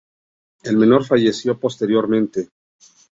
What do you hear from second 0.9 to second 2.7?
falleció posteriormente.